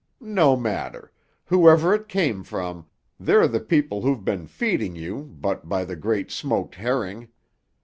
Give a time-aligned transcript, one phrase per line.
[0.19, 1.11] No matter.
[1.45, 2.87] Whoever it came from,
[3.19, 7.27] they're the people who've been feeding you, but by the great smoked herring!